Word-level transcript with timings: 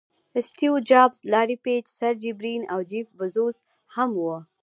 سټیو 0.47 0.73
جابز، 0.89 1.17
لاري 1.33 1.55
پیج، 1.65 1.83
سرجي 1.99 2.31
برین 2.39 2.61
او 2.73 2.79
جیف 2.89 3.07
بیزوز 3.17 3.55
هم 3.95 4.09
وو. 4.21 4.35